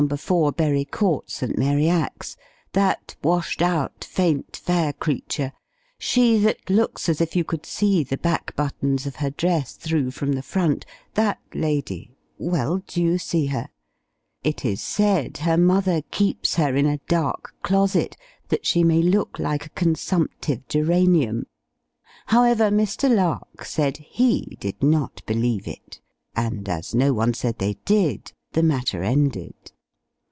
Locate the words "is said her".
14.65-15.55